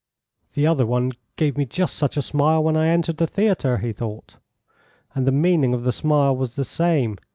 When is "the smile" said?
5.83-6.35